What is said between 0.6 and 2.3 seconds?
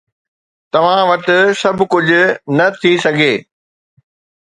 توهان وٽ سڀ ڪجهه